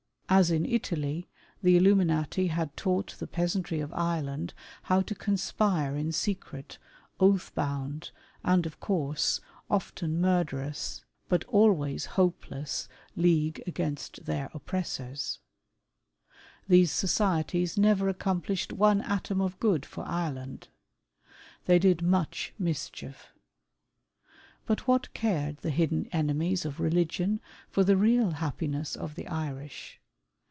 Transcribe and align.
As 0.33 0.49
in 0.49 0.65
Italy, 0.65 1.27
the 1.61 1.75
Illuminati 1.75 2.47
had 2.47 2.77
taught 2.77 3.17
the 3.19 3.27
peasantry 3.27 3.81
of 3.81 3.91
Ireland 3.93 4.53
how 4.83 5.01
to 5.01 5.13
conspire 5.13 5.97
in 5.97 6.13
secret, 6.13 6.77
oatli 7.19 7.51
b(jund, 7.53 8.11
and, 8.41 8.65
of 8.65 8.79
course, 8.79 9.41
often 9.69 10.21
murderous, 10.21 11.03
FENIANISM. 11.27 11.47
137 11.51 11.51
but 11.51 11.53
always 11.53 12.05
hopeless, 12.15 12.87
league 13.17 13.61
against 13.67 14.23
their 14.23 14.49
oppressors. 14.53 15.39
These 16.65 16.93
societies 16.93 17.77
never 17.77 18.07
accomplished 18.07 18.71
one 18.71 19.01
atom 19.01 19.41
of 19.41 19.59
good 19.59 19.85
for 19.85 20.05
Ireland. 20.07 20.69
They 21.65 21.77
did 21.77 22.01
much 22.01 22.53
mischief. 22.57 23.33
But 24.65 24.87
what 24.87 25.13
cared 25.13 25.57
the 25.57 25.71
hidden 25.71 26.07
enemies 26.13 26.63
of 26.63 26.79
religion 26.79 27.41
for 27.69 27.83
the 27.83 27.97
real 27.97 28.31
happiness 28.31 28.95
of 28.95 29.15
the 29.15 29.27
Irish 29.27 29.97